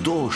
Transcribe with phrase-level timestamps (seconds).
[0.00, 0.30] hudo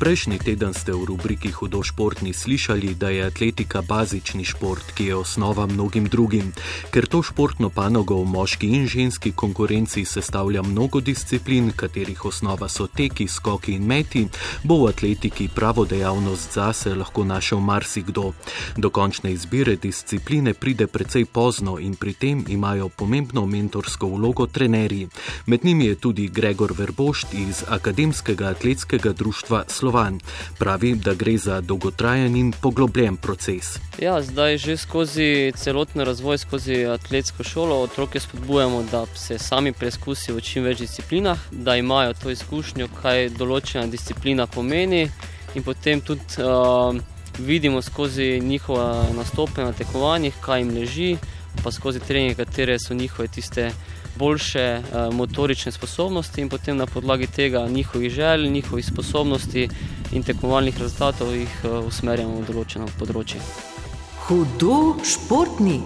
[0.00, 5.14] Prejšnji teden ste v rubriki Hudo športni slišali, da je atletika bazični šport, ki je
[5.20, 6.56] osnova mnogim drugim.
[6.88, 12.88] Ker to športno panogo v moški in ženski konkurenci sestavlja mnogo disciplin, katerih osnova so
[12.88, 14.24] teki, skoki in meti,
[14.64, 18.32] bo v atletiki pravo dejavnost zase lahko našel marsikdo.
[18.80, 25.12] Do končne izbire discipline pride precej pozno in pri tem imajo pomembno mentorsko vlogo trenerji.
[25.44, 29.89] Med njimi je tudi Gregor Verbošt iz Akademskega atletskega društva Slovenije.
[29.90, 30.20] Slovan.
[30.58, 33.78] Pravi, da gre za dolgotrajen in poglobljen proces.
[33.98, 40.36] Ja, zdaj že skozi celoten razvoj, skozi atletsko šolo, otroke spodbujamo, da se sami preizkusijo
[40.36, 45.08] v čim več disciplinah, da imajo to izkušnjo, kaj določena disciplina pomeni,
[45.54, 46.94] in potem tudi uh,
[47.38, 51.16] vidimo skozi njihove nastope na tekmovanjih, kaj jim leži,
[51.64, 53.72] pa skozi treninge, katere so njihove tiste
[54.20, 59.68] boljše uh, motorične sposobnosti in potem na podlagi tega njihovih želj, njihovih sposobnosti
[60.12, 63.40] in tekmovalnih rezultatov jih uh, usmerjamo v določeno področje.
[64.26, 65.80] Hudo športni.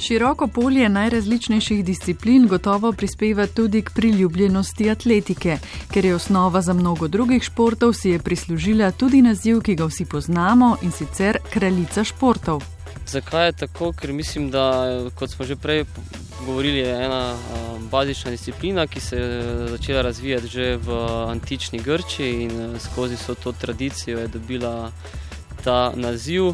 [0.00, 5.58] Široko polje najrazličnejših disciplin gotovo prispeva tudi k priljubljenosti atletike,
[5.92, 10.08] ker je osnova za mnogo drugih športov, si je prislužila tudi naziv, ki ga vsi
[10.08, 12.64] poznamo in sicer kraljica športov.
[13.06, 13.92] Zakaj je tako?
[13.92, 14.64] Ker mislim, da
[15.14, 15.84] kot smo že prej
[16.46, 17.36] govorili, je ena
[17.90, 20.92] bazična disciplina, ki se je začela razvijati že v
[21.28, 24.92] antični Grčiji in skozi so to tradicijo je dobila
[25.64, 26.44] ta naziv.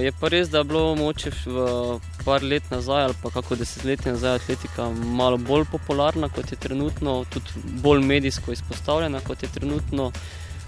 [0.00, 4.12] Je pa res, da je bilo moče v par let nazaj ali pa kako desetletje
[4.12, 7.46] nazaj atletika malo bolj popularna kot je trenutno, tudi
[7.82, 10.12] bolj medijsko izpostavljena kot je trenutno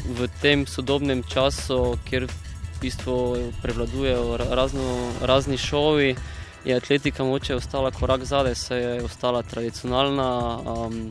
[0.05, 6.17] v tem sodobnem času, kjer v bistvu prevladujejo razno, razni šovi
[6.65, 10.59] je atletika moče ostala korak zadaj, se je ostala tradicionalna.
[10.59, 11.11] Um,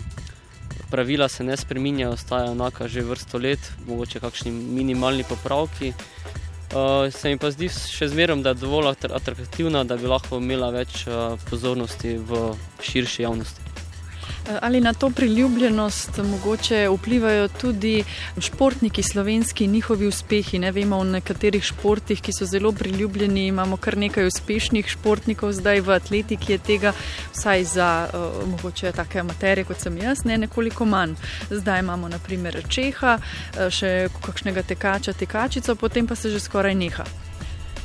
[0.92, 5.94] pravila se ne spreminjajo, ostajajo enaka že vrsto let, mogoče kakšni minimalni popravki.
[6.74, 10.72] Uh, se mi pa zdi še zmeraj, da je dovolj atraktivna, da bi lahko imela
[10.74, 12.48] več uh, pozornosti v
[12.82, 13.73] širši javnosti.
[14.62, 18.04] Ali na to priljubljenost mogoče vplivajo tudi
[18.38, 20.60] športniki slovenski, njihovi uspehi?
[20.60, 25.82] Ne vemo v nekaterih športih, ki so zelo priljubljeni, imamo kar nekaj uspešnih športnikov, zdaj
[25.82, 26.94] v atletiki je tega,
[27.34, 31.16] vsaj za uh, mogoče take amaterje kot sem jaz, ne nekoliko manj.
[31.50, 37.23] Zdaj imamo naprimer Čeha, uh, še kakšnega tekača, tekačico, potem pa se že skoraj neha.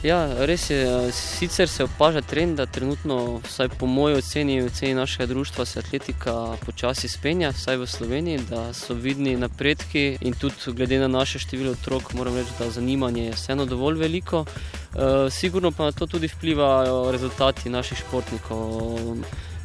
[0.03, 1.11] Ja, res je.
[1.13, 6.35] Sicer se opaža trend, da trenutno, vsaj po moji oceni, oceni našega društva, se atletika
[6.67, 11.73] počasi spenja, vsaj v Sloveniji, da so vidni napredki in tudi glede na naše število
[11.73, 14.45] otrok, moram reči, da zanimanje je vseeno dovolj veliko.
[14.47, 19.17] E, sigurno pa na to tudi vplivajo rezultati naših športnikov.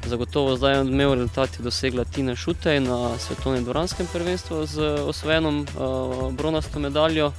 [0.06, 6.34] Zagotovo zdaj je imel rezultati dosegla Tina Šutej na svetovnem dvoranskem prvenstvu z osvojenom uh,
[6.34, 7.32] bronasto medaljo.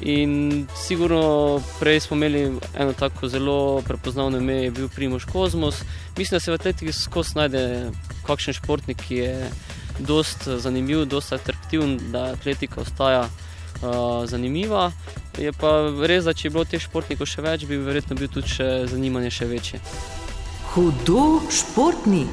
[0.00, 5.82] In sigurno prej smo imeli eno tako zelo prepoznavno ime, je bil Primoš Kozmos.
[6.16, 7.90] Mislim, da se v atletiki skozi najde
[8.26, 9.50] kakšen športnik, ki je
[9.98, 14.92] dost zanimiv, dost atraktiven, da atletika ostaja uh, zanimiva.
[15.38, 15.70] Je pa
[16.06, 19.30] res, da če bi bilo teh športnikov še več, bi verjetno bil tudi še zanimanje
[19.30, 19.80] še večje.
[20.74, 22.26] Hudo športni.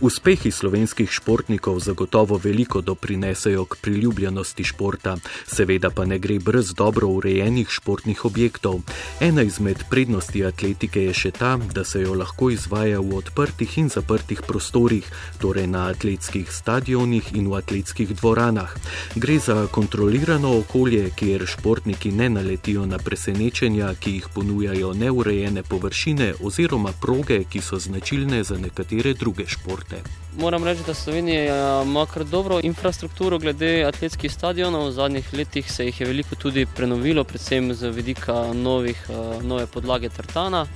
[0.00, 5.16] Uspehi slovenskih športnikov zagotovo veliko doprinesejo k priljubljenosti športa,
[5.46, 8.80] seveda pa ne gre brez dobro urejenih športnih objektov.
[9.20, 13.88] Ena izmed prednosti atletike je še ta, da se jo lahko izvaja v odprtih in
[13.90, 15.08] zaprtih prostorih,
[15.42, 18.78] torej na atletskih stadionih in v atletskih dvoranah.
[19.16, 26.32] Gre za kontrolirano okolje, kjer športniki ne naletijo na presenečenja, ki jih ponujajo neurejene površine
[26.38, 30.10] oziroma proge, ki so značilne za nekatere druge športe športe.
[30.38, 34.88] Moram reči, da Slovenija eh, ima kar dobro infrastrukturo glede atletskih stadionov.
[34.88, 39.66] V zadnjih letih se jih je veliko tudi prenovilo, predvsem z vidika novih, eh, nove
[39.66, 40.66] podlage Tartana.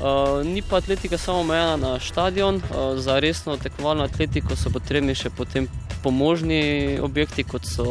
[0.00, 5.14] Uh, ni pa atletika samo omejena na stadion, uh, za resno tekmovalno atletiko so potrebni
[5.14, 5.68] še potem
[6.02, 7.84] pomožni objekti, kot so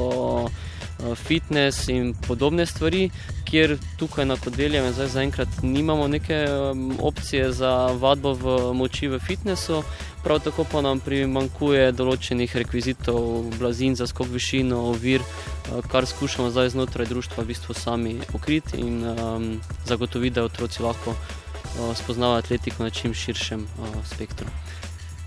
[0.44, 3.10] uh, fitness in podobne stvari,
[3.48, 9.20] kjer tukaj na Kodelju zdaj zaenkrat nimamo neke um, opcije za vadbo v moči v
[9.20, 9.84] fitnessu,
[10.24, 16.50] prav tako pa nam primankuje določenih rekvizitov, blazin za skok višino, ovir, uh, kar skušamo
[16.54, 19.50] zdaj znotraj društva v bistvu sami pokriti in um,
[19.86, 24.48] zagotoviti, da otroci lahko uh, spoznavajo atletiko na čim širšem uh, spektru.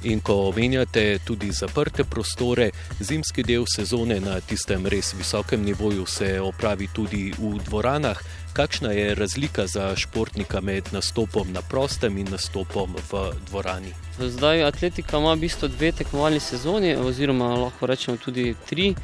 [0.02, 2.70] In ko omenjate tudi zaprte prostore,
[3.00, 8.20] zimski del sezone na tistem res visokem nivoju se opravi tudi v dvoranah.
[8.56, 13.93] Kakšna je razlika za športnika med nastopom na prostem in nastopom v dvorani?
[14.19, 18.94] Zdaj atletika ima v bistvu dve tekmovalni sezoni, oziroma lahko rečemo tudi tri.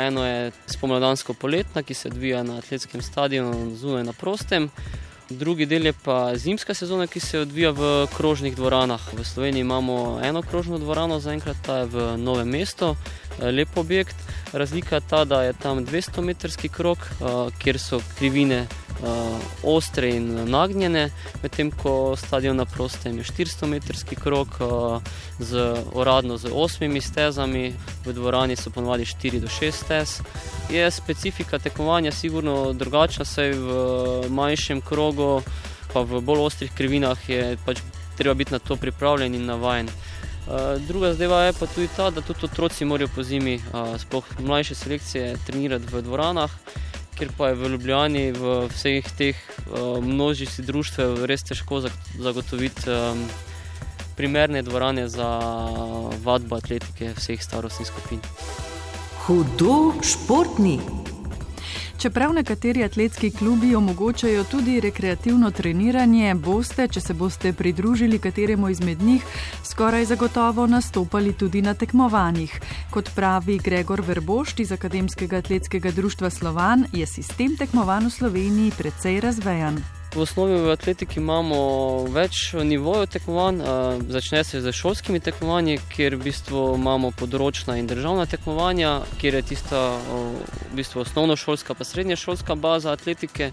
[0.00, 4.70] Eno je spomladansko poletna, ki se odvija na atletskem stadionu zunaj na prostem.
[5.30, 9.00] Drugi del je pa zimska sezona, ki se odvija v krožnih dvoranah.
[9.12, 12.96] V Sloveniji imamo eno krožno dvorano, zaenkrat ta je v Novem mestu,
[13.38, 14.16] lep objekt.
[14.52, 16.98] Razlika je ta, da je tam 200-metrski krok,
[17.58, 18.66] kjer so krivine
[19.62, 21.10] ostre in nagnjene,
[21.42, 25.02] medtem ko stadion na prostem je 400-metrski krok, uh,
[25.38, 27.74] z, uradno z osmimi stezami,
[28.06, 30.20] v dvorani so ponovadi 4 do 6 stez.
[30.70, 33.70] Je specifika tekmovanja sigurno drugačna, saj v
[34.28, 35.42] manjšem krogu,
[35.92, 37.80] pa v bolj ostrih krivinah je pač
[38.18, 39.88] treba biti na to pripravljen in navajen.
[40.88, 43.60] Druga zadeva je pa tudi ta, da tudi otroci morajo po zimi,
[43.98, 46.50] sploh mlajše selekcije, trenirati v dvoranah
[47.18, 51.82] ker pa je v Ljubljani v vseh teh uh, množici društv res težko
[52.14, 53.26] zagotoviti um,
[54.18, 55.28] primerne dvorane za
[56.22, 58.22] vadbo atletike vseh starostnih skupin.
[59.26, 60.78] Hudo športni.
[61.98, 69.02] Čeprav nekateri atletski klubi omogočajo tudi rekreativno treniranje, boste, če se boste pridružili kateremu izmed
[69.02, 69.24] njih,
[69.64, 72.60] skoraj zagotovo nastopali tudi na tekmovanjih.
[72.90, 79.20] Kot pravi Gregor Verbošt iz Akademskega atletskega društva Slovan, je sistem tekmovanj v Sloveniji precej
[79.20, 79.97] razvejan.
[80.18, 81.56] V osnovi v atletiki imamo
[82.10, 83.60] več nivojev tekmovanj.
[84.10, 89.42] Začne se z šolskimi tekmovanji, kjer v bistvu imamo področna in državna tekmovanja, kjer je
[89.52, 93.52] tista v bistvu osnovno šolska, pa srednja šolska baza atletike.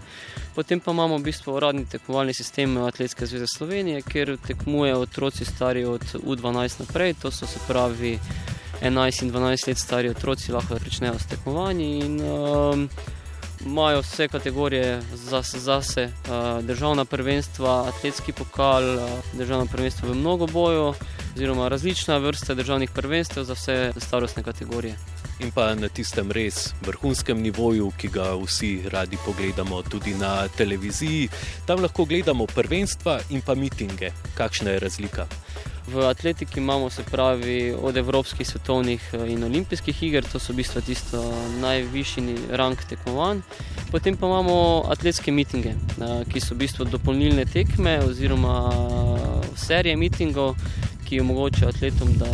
[0.58, 5.84] Potem pa imamo v bistvu uradni tekmovalni sistem Atletske zveze Slovenije, kjer tekmujejo otroci stari
[5.84, 8.18] od U12 naprej, to so se pravi
[8.82, 11.98] 11 in 12 let stari otroci, lahko začnejo s tekmovanji.
[11.98, 12.88] In, um,
[13.64, 16.12] imajo vse kategorije zase, zase
[16.62, 18.82] državna prvenstva, atletski pokal,
[19.32, 20.94] državno prvenstvo v mnogoboju,
[21.34, 24.96] oziroma različna vrsta državnih prvenstev za vse starostne kategorije.
[25.40, 31.28] In pa na tistem res vrhunskem nivoju, ki ga vsi radi pogledamo tudi na televiziji,
[31.66, 34.10] tam lahko gledamo prvenstva in pa mitinge.
[34.34, 35.26] Kakšna je razlika?
[35.86, 40.56] V atletiki imamo se pravi od evropskih, svetovnih eh, in olimpijskih iger, to so v
[40.56, 41.22] bistvu tisto
[41.60, 43.40] najvišji rang tekmovanj.
[43.90, 49.96] Potem pa imamo atletske mitinge, eh, ki so v bistvu dopolnilne tekme oziroma eh, serije
[49.96, 50.56] mitingov,
[51.06, 52.26] ki omogočajo atletom, da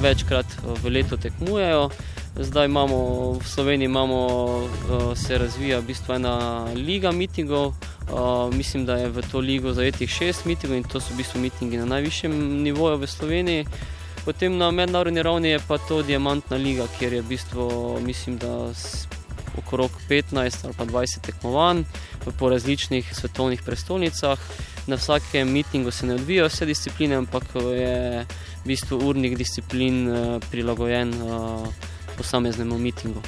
[0.00, 0.46] večkrat
[0.82, 1.90] v letu tekmujejo.
[2.36, 4.18] Zdaj imamo v Sloveniji, imamo,
[5.16, 7.72] se razvija v bistvu ena liga mitingov,
[8.12, 11.40] Uh, mislim, da je v to ligo zajetih šest mitingov in to so v bistvu
[11.40, 12.32] mitingi na najvišjem
[12.62, 13.66] nivoju v Sloveniji.
[14.24, 17.66] Potem na mednarodni ravni je pa to Diamantna liga, kjer je v bistvu,
[18.00, 18.70] mislim, da
[19.58, 21.82] okrog 15 ali pa 20 tekmovanj
[22.38, 24.38] po različnih svetovnih prestolnicah.
[24.86, 28.26] Na vsakem mitingu se ne odvijajo vse discipline, ampak je
[28.64, 31.66] v bistvu urnik disciplin uh, prilagojen uh,
[32.16, 33.22] posameznemu mitingu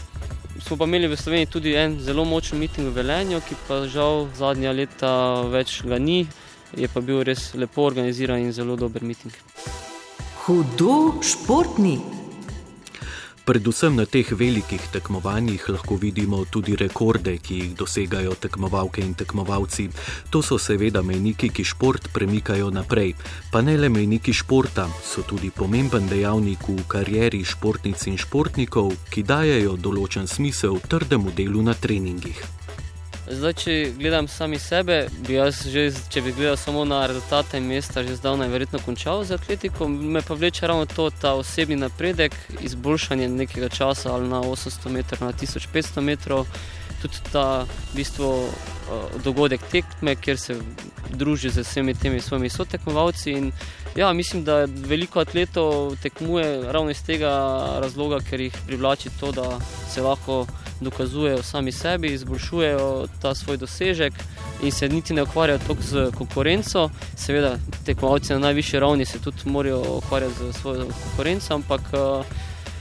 [0.60, 4.28] smo pa imeli v Sloveniji tudi en zelo močen miting v Velenju, ki pa žal
[4.36, 6.26] zadnja leta več ga ni,
[6.76, 9.32] je pa bil res lepo organiziran in zelo dober miting.
[10.44, 12.17] Hudo športni.
[13.48, 19.86] Predvsem na teh velikih tekmovanjih lahko vidimo tudi rekorde, ki jih dosegajo tekmovalke in tekmovalci.
[20.28, 23.14] To so seveda mejniki, ki šport premikajo naprej.
[23.48, 29.24] Pa ne le mejniki športa, so tudi pomemben dejavnik v karieri športnic in športnikov, ki
[29.24, 32.57] dajajo določen smisel trdemu delu na treningih.
[33.30, 38.00] Zdaj, če gledam sami sebe, bi jaz, že, če bi gledal samo na rezultate mesta,
[38.06, 39.88] že zdavnaj verjetno končal z atletiko.
[39.88, 42.32] Me pa vleče ravno to, ta osebni napredek,
[42.64, 46.46] izboljšanje nekega časa ali na 800 metrov, na 1500 metrov.
[47.02, 48.30] Tudi ta v bistvu,
[49.24, 50.56] dogodek tekme, kjer se
[51.12, 53.32] druži z vsemi temi svojimi sotekmovalci.
[53.32, 53.52] In,
[53.96, 57.30] ja, mislim, da veliko atletov tekmuje ravno iz tega
[57.84, 59.60] razloga, ker jih privlači to, da
[59.92, 60.46] se lahko
[60.80, 64.14] dokazujejo sami sebi, izboljšujejo ta svoj dosežek
[64.62, 66.90] in se niti ne ukvarjajo toliko z konkurenco.
[67.16, 67.56] Seveda,
[67.86, 72.24] tekmovalci na najvišji ravni se tudi morajo ukvarjati z svojo konkurenco, ampak uh,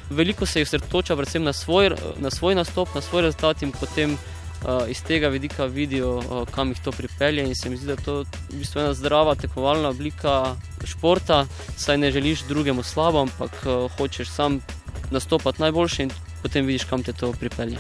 [0.10, 4.14] veliko se jih osredotoča predvsem na svoj, na svoj nastop, na svoj rezultat in potem
[4.14, 7.44] uh, iz tega vidika vidijo, uh, kam jih to pripelje.
[7.48, 11.46] In se mi zdi, da je to v bistvu ena zdrava tekmovalna oblika športa,
[11.78, 14.62] saj ne želiš drugemu slabo, ampak uh, hočeš sam
[15.12, 16.12] nastopati najboljši in
[16.48, 17.78] potem vidiš, kam te to pripelje.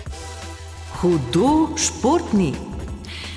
[0.99, 2.51] Hudo športni.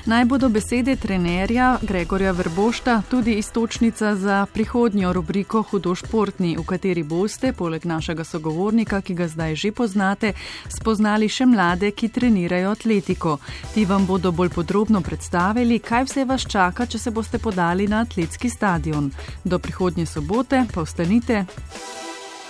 [0.06, 7.02] Naj bodo besede trenerja Gregorja Verbošta tudi istočnica za prihodnjo rubriko Hudo športni, v kateri
[7.02, 10.32] boste, poleg našega sogovornika, ki ga zdaj že poznate,
[10.68, 13.38] spoznali še mlade, ki trenirajo atletiko.
[13.75, 18.00] Ti vam bodo bolj podrobno predstavili, kaj vse vas čaka, če se boste podali na
[18.02, 19.12] atletski stadion.
[19.44, 21.44] Do prihodnje sobote pa ostanite.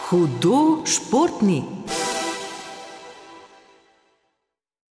[0.08, 1.64] Hudo športni.